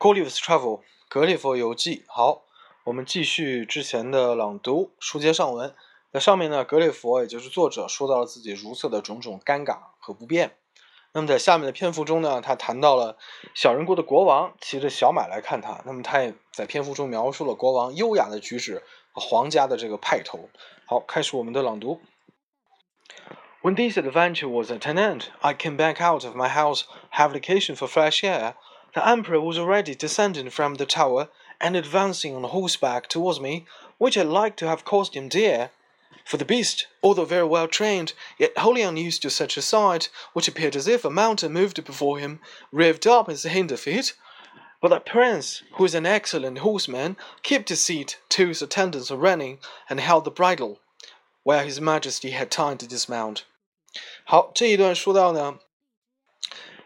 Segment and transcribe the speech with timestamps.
[0.00, 0.80] Gulliver's Travel，
[1.10, 2.04] 格列佛游记。
[2.08, 2.44] 好，
[2.84, 4.94] 我们继续之前的朗读。
[4.98, 5.74] 书接上文，
[6.10, 10.56] 在上面呢，格列佛也就是作者说到了自己如厕的种种尴尬和不便。
[11.12, 13.18] 那么在下面的篇幅中呢，他谈到了
[13.54, 15.82] 小人国的国王骑着小马来看他。
[15.84, 18.82] 那么他也在篇幅中描述了国王优雅的举止
[19.12, 20.48] 和皇家的这个派头。
[20.86, 22.00] 好，开始我们的朗读。
[23.60, 27.76] When this adventure was at an end, I came back out of my house, have vacation
[27.76, 28.54] for fresh air.
[28.93, 33.65] The Emperor was already descending from the tower and advancing on horseback towards me,
[33.97, 35.71] which I liked to have cost him dear.
[36.25, 40.47] For the beast, although very well trained, yet wholly unused to such a sight, which
[40.47, 42.39] appeared as if a mountain moved before him,
[42.73, 44.13] revved up his hinder feet.
[44.81, 49.17] But that prince, who is an excellent horseman, kept his seat till his attendants were
[49.17, 50.79] running, and held the bridle,
[51.43, 53.45] while his majesty had time to dismount.
[54.25, 55.59] 好，这一段说到呢，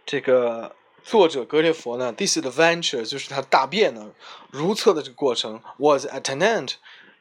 [0.06, 4.12] 这个 作者格列佛呢，this adventure 就是他大便呢
[4.52, 6.74] 如厕的这个过程 was at an end，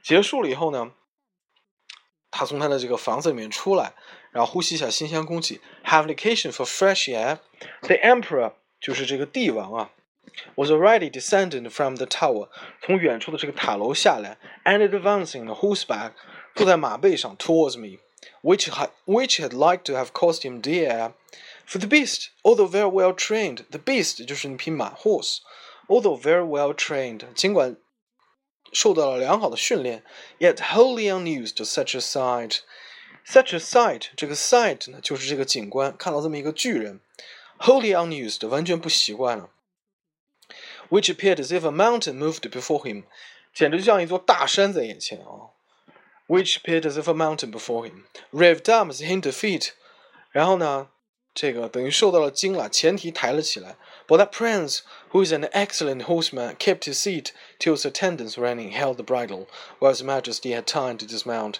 [0.02, 0.90] 结束了以后呢，
[2.30, 3.94] 他从他的这个房子里面出来，
[4.30, 9.90] 然后呼吸一下新鲜空气，have vacation for fresh air。The emperor 就是这个帝王啊，
[10.56, 12.48] was already descending from the tower，
[12.82, 16.12] 从远处的这个塔楼下来，and advancing on horseback，
[16.54, 21.12] 坐在马背上 towards me，which had which had like to have cost him dear。
[21.66, 25.38] For the beast, although very well trained, the beast 就是那匹马 horse,
[25.86, 27.76] although very well trained，尽管
[28.72, 30.02] 受到了良好的训练，
[30.38, 32.60] yet wholly unused to such a sight.
[33.26, 37.00] Such a sight，这个 sight 呢，就是这个景观，看到这么一个巨人，
[37.58, 39.50] wholly unused，完全不习惯了。
[40.88, 43.04] Which appeared as if a mountain moved before him，
[43.52, 45.52] 简直就像一座大山在眼前啊。
[46.26, 49.72] Which appeared as if a mountain before him, revved up his hinder feet，
[50.30, 50.88] 然后呢？
[51.33, 53.75] 这个等于受到了惊了，前蹄抬了起来。
[54.07, 54.81] But that prince,
[55.11, 59.47] who is an excellent horseman, kept his seat till his attendants running held the bridle,
[59.79, 61.55] while his majesty had time to dismount.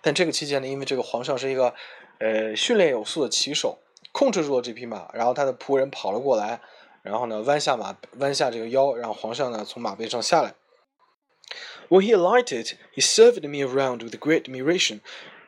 [0.00, 1.74] 但这个期间呢，因为这个皇上是一个
[2.18, 3.80] 呃训练有素的骑手，
[4.12, 6.60] 控制住了这匹马，然后他的仆人跑了过来，
[7.02, 10.54] 然后呢弯下马，弯下这个腰，让皇上呢从马背上下来。
[11.88, 15.00] When he alighted, he surveyed me around with great admiration.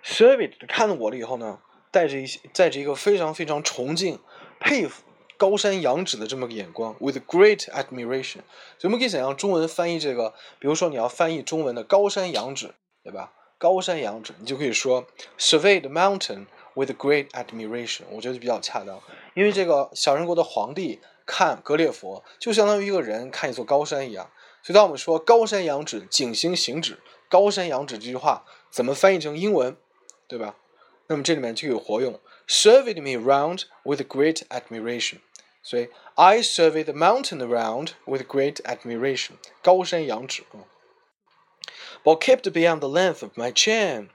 [0.04, 1.60] Surveyed 看了我了以后呢？
[1.90, 4.18] 带着一些，带着一个非常非常崇敬、
[4.58, 5.02] 佩服
[5.36, 8.40] 高山仰止的这么个眼光，with great admiration。
[8.78, 13.32] 所以我们可以想象中文翻译这个，比如说你要翻译中文的高山仰止，对吧？
[13.58, 15.06] 高山仰止，你就可以说
[15.38, 18.02] survey the mountain with great admiration。
[18.10, 19.00] 我觉得比较恰当，
[19.34, 24.30] 因为这个小人国的皇帝看格列佛，就相当于一个人看一座高山一样。
[24.62, 26.98] 所以当我们说高山仰止，景行行止，
[27.28, 29.76] 高山仰止这句话怎么翻译成英文，
[30.28, 30.56] 对吧？
[31.10, 35.16] 那么这里面就有活用，surveyed me round with great admiration。
[35.60, 40.70] 所以 I surveyed the mountain around with great admiration，高山仰止啊。
[42.04, 44.10] But kept beyond the length of my chain，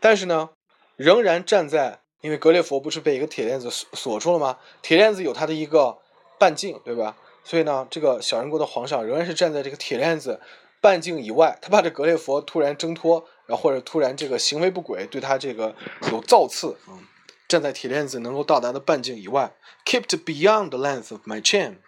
[0.00, 0.48] 但是呢，
[0.96, 4.58] 仍然站在，因为格列佛不是被一个铁链子锁锁住了吗？
[4.80, 5.98] 铁链子有它的一个
[6.38, 7.18] 半径，对吧？
[7.44, 10.40] 所以呢，这个小人国的皇上仍然是站在这个铁链子
[10.80, 13.28] 半径以外，他怕这格列佛突然挣脱。
[13.48, 15.74] 然后或者突然这个行为不轨，对他这个
[16.12, 17.00] 有造次啊，
[17.48, 21.78] 站在铁链子能够到达的半径以外，kept beyond the length of my chain.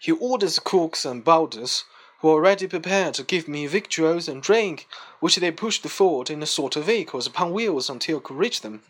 [0.00, 1.82] He orders cooks and boarders,
[2.22, 4.84] who are already prepared to give me victuals and drink,
[5.20, 8.80] which they pushed forward in a sort of vehicles upon wheels until could reach them.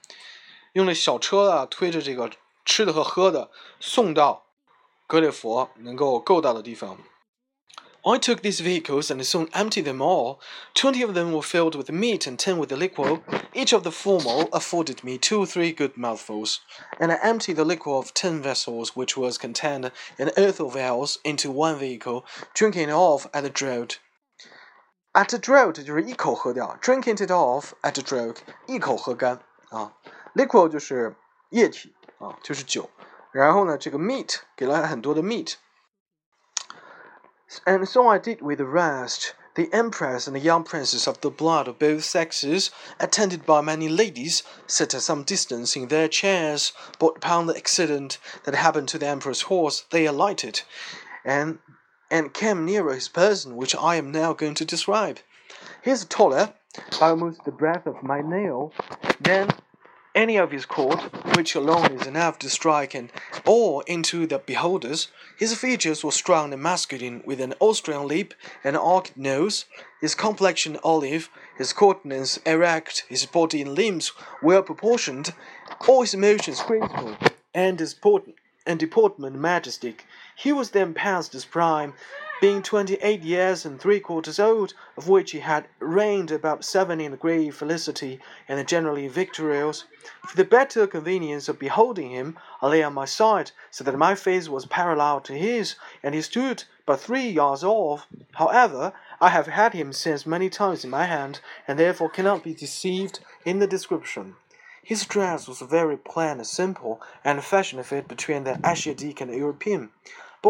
[0.75, 2.31] 用了小车啊，推着这个
[2.65, 3.50] 吃的和喝的
[3.81, 4.47] 送到
[5.09, 6.99] 格列佛能够够到的地方。
[8.06, 10.40] I took these vehicles and soon emptied them all.
[10.74, 13.22] Twenty of them were filled with meat and ten with the liquor.
[13.54, 16.62] Each of the former afforded me two or three good mouthfuls,
[17.00, 21.52] and I emptied the liquor of ten vessels, which was contained in earthen vials, into
[21.52, 24.00] one vehicle, drinking it off at a draught.
[25.14, 29.94] At a draught 就是一口喝掉，drinking it off at a draught 一口喝干啊。
[30.34, 31.16] Liquor 就是
[31.52, 32.90] 液体啊，就是酒。
[33.32, 35.54] 然后呢，这个 meat 给了很多的 meat。
[37.66, 39.34] And so I did with the rest.
[39.54, 42.71] The empress and the young princes of the blood of both sexes,
[43.01, 48.19] attended by many ladies, sat at some distance in their chairs, but upon the accident
[48.45, 50.60] that happened to the emperor's horse, they alighted,
[51.25, 51.59] and
[52.10, 55.21] and came nearer his person, which I am now going to describe.
[55.83, 56.53] He is taller,
[57.01, 58.72] almost the breadth of my nail,
[59.21, 59.51] than
[60.16, 61.01] any of his court,
[61.36, 63.10] which alone is enough to strike an
[63.45, 65.09] awe into the beholders.
[65.39, 68.33] His features were strong and masculine, with an Austrian lip
[68.65, 69.66] and arched nose,
[70.01, 71.28] his complexion olive,
[71.59, 75.34] his countenance erect, his body and limbs well proportioned,
[75.86, 77.16] all his motions graceful,
[77.54, 78.24] and his port
[78.66, 80.07] and deportment majestic.
[80.34, 81.95] He was then past his prime,
[82.41, 87.00] being twenty eight years and three quarters old, of which he had reigned about seven
[87.00, 89.84] in great felicity, and generally victorious.
[90.28, 94.15] For the better convenience of beholding him, I lay on my side, so that my
[94.15, 98.06] face was parallel to his, and he stood but three yards off.
[98.34, 102.54] However, I have had him since many times in my hand, and therefore cannot be
[102.54, 104.36] deceived in the description.
[104.83, 109.21] His dress was very plain and simple, and the fashion of it between the Asiatic
[109.21, 109.91] and the European.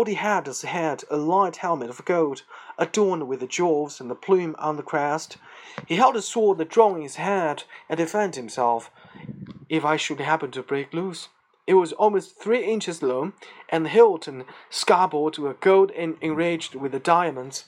[0.05, 2.43] He had as head a light helmet of gold,
[2.77, 5.39] adorned with the jewels and the plume on the crest.
[5.87, 8.91] He held a sword that drawn in his hand, and defended himself
[9.71, 11.31] if I should happen to break loose.
[11.67, 13.33] It was almost three inches long,
[13.71, 17.65] and the hilt and scabbard were gold and enriched with the diamonds.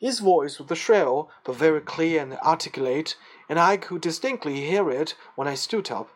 [0.00, 3.16] His voice was shrill, but very clear and articulate,
[3.48, 6.10] and I could distinctly hear it when I stood up.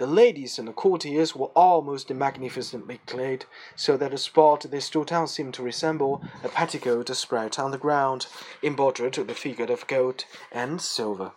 [0.00, 4.78] The ladies and the courtiers were all most magnificently clad, so that the spot they
[4.78, 8.26] stood on seemed to resemble a petticoat spread on the ground,
[8.62, 11.32] embroidered with the figure of gold and silver.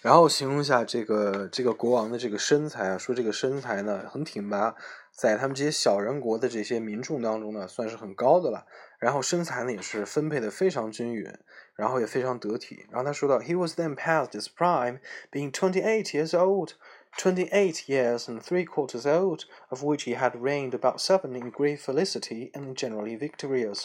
[0.00, 4.74] 然后形容一下这个这个国王的这个身材啊，说这个身材呢很挺拔，
[5.10, 8.66] 在他们这些小人国的这些民众当中呢，算是很高的了。
[8.98, 11.30] 然后身材呢也是分配的非常均匀，
[11.76, 12.86] 然后也非常得体。
[12.90, 15.00] 然后他说到，He was then past his prime,
[15.30, 16.72] being twenty-eight years old,
[17.18, 21.78] twenty-eight years and three quarters old, of which he had reigned about seven in great
[21.78, 23.84] felicity and generally victorious。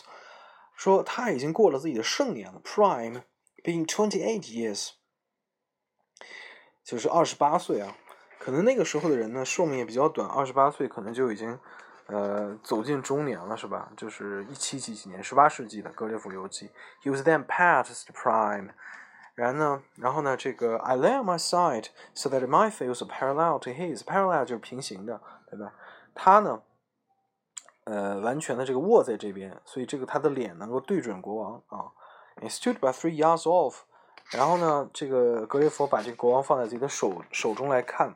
[0.76, 3.24] 说他已经过了自己的盛年了，prime
[3.64, 4.92] being twenty-eight years，
[6.86, 7.98] 就是二十八岁啊。
[8.40, 11.60] 可能那个时候的人呢，寿命也比较短，二十八岁可能就已经。
[12.07, 13.91] 呃，走进中年了是吧？
[13.97, 16.69] 就是一七几几年，十八世纪的《格列佛游记》。
[17.03, 18.71] He was then past the prime。
[19.35, 24.05] 然后呢，然后呢，这个 I lay on my side so that my face was parallel to his。
[24.05, 25.21] parallel 就是平行的，
[25.51, 25.73] 对吧？
[26.15, 26.63] 他呢，
[27.85, 31.91] 呃，完全的这个卧在这边，所以这个他的脸能够对准国王啊。
[32.37, 33.79] He stood by three yards off。
[34.31, 38.15] 然后呢，这个格列佛把这个国王放在自己的手手中来看，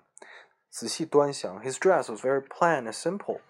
[0.71, 1.61] 仔细端详。
[1.63, 3.41] His dress was very plain and simple。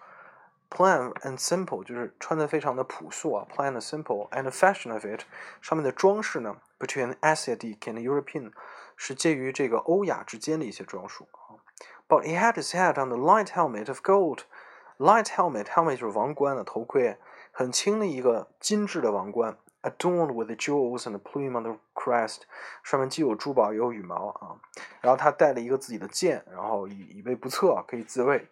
[0.70, 5.20] Plain and simple 就是穿的非常的朴素啊，plain and simple and the fashion of it
[5.60, 8.50] 上面的装饰呢，between Asiatic and European
[8.96, 11.62] 是介于这个欧亚之间的一些装束啊。
[12.08, 14.40] But he had his head on the light helmet of gold.
[14.98, 17.18] Light helmet helmet 就是王冠的头盔，
[17.52, 22.42] 很轻的一个精致的王冠，adorned with the jewels and the plume on the crest，
[22.82, 24.58] 上面既有珠宝也有羽毛啊。
[25.00, 28.48] 然后他带了一个自己的剑，然后以以备不测，可以自卫。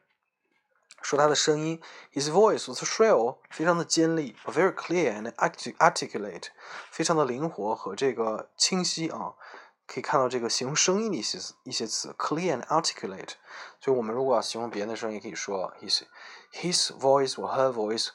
[1.02, 1.82] 说他的声音
[2.14, 5.32] ，his voice was shrill，非常的尖利 very clear and
[5.78, 6.48] articulate，
[6.92, 9.34] 非常的灵活和这个清晰啊。
[9.86, 13.36] 可以看到这个形容声音的一些一些词，clear and articulate。
[13.80, 16.02] 所以我们如果要形容别人的声音，可以说 his
[16.52, 18.10] his voice or her voice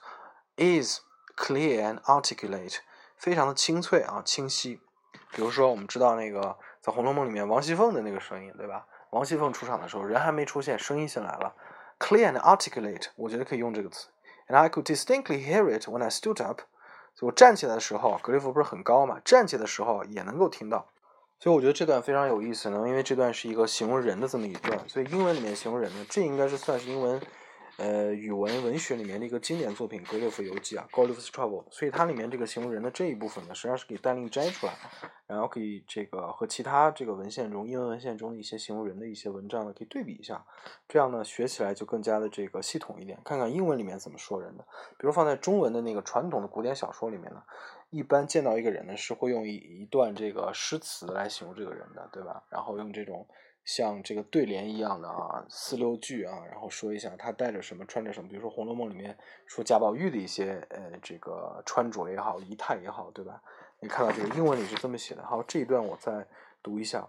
[0.56, 1.00] is
[1.34, 2.80] clear and articulate，
[3.16, 4.82] 非常的清脆啊，清晰。
[5.30, 8.86] 比如说，我们知道那个在《红楼梦》里面王熙凤的那个声音，对吧？
[9.08, 11.54] 王熙凤出场的时候，人还没出现，声音先来了。
[12.02, 14.08] Clear and articulate，我觉得可以用这个词。
[14.48, 16.62] And I could distinctly hear it when I stood up。
[17.14, 19.20] 所以我站起来的时候，格里夫不是很高嘛？
[19.24, 20.88] 站起来的时候也能够听到。
[21.38, 24.78] 所以我觉得这段非常有意思呢，因为这段是一个形容人的这么一段。
[24.88, 27.20] 所以英文里面形容人呢，这应该是算是英文。
[27.78, 34.74] 呃，语文文学里面的一个经典作品《格列佛游记》啊，《Gulliver's Travel》，所以它里面这个形容人的这一部分呢，实际上是可以单另摘出来，
[35.26, 40.44] 然后可以这个和其他这个文献中英文文献中的一些形容人的一些文章呢，可以对比一下，
[40.86, 43.18] 这样呢，学起来就更加的这个系统一点。
[43.24, 44.64] 看看英文里面怎么说人的，
[44.98, 47.42] 比如放在中文的那个传统的古典小说里面呢，
[47.88, 52.44] 一般见到一个人呢，是会用一一段这个诗词来形容这个人的，对吧？
[52.50, 53.26] 然后用这种。
[53.64, 58.28] 像这个对联一样的啊，四六句啊，然后说一下他带着什么，穿着什么。
[58.28, 59.16] 比如说《红楼梦》里面
[59.46, 63.42] 说贾宝玉的一些呃这个穿着也好，仪态也好，对吧？
[63.80, 65.24] 你看到这个英文里是这么写的。
[65.24, 66.26] 好，这一段我再
[66.62, 67.08] 读一下。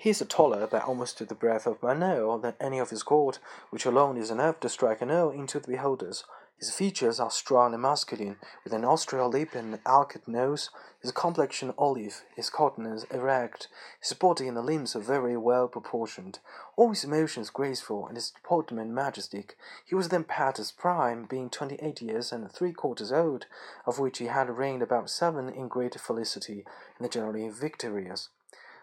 [0.00, 3.38] He's taller by almost to the breadth of my nail than any of his court,
[3.70, 6.22] which alone is enough to strike an awe into the beholders.
[6.58, 11.72] His features are strong and masculine, with an austral lip and arched nose, his complexion
[11.78, 13.68] olive, his countenance erect,
[14.00, 16.40] his body and the limbs are very well proportioned,
[16.74, 19.56] all his motions graceful, and his deportment majestic.
[19.86, 23.46] He was then past his prime, being twenty-eight years and three quarters old,
[23.86, 26.64] of which he had reigned about seven in great felicity,
[26.98, 28.30] and generally victorious.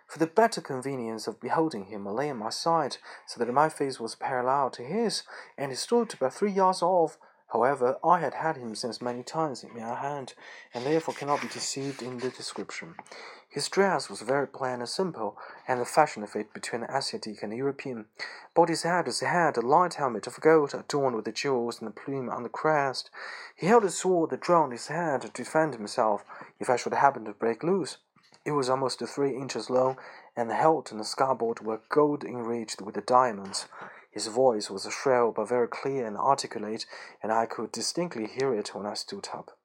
[0.08, 3.68] For the better convenience of beholding him, I lay on my side, so that my
[3.68, 5.24] face was parallel to his,
[5.58, 7.18] and he stood about three yards off
[7.54, 10.34] However, I had had him since many times in my hand,
[10.74, 12.96] and therefore cannot be deceived in the description.
[13.48, 15.38] His dress was very plain and simple,
[15.68, 18.08] and the fashion of it between Asiatic and European.
[18.54, 21.88] But his head was had a light helmet of gold, adorned with the jewels and
[21.88, 23.10] the plume on the crest.
[23.56, 26.26] He held a sword that drowned his head to defend himself
[26.60, 27.98] if I should happen to break loose.
[28.44, 29.98] It was almost three inches long,
[30.36, 33.68] and the hilt and the scabbard were gold enriched with the diamonds.
[34.16, 36.86] His voice was shrill but very clear and articulate,
[37.22, 39.58] and I could distinctly hear it when I stood up.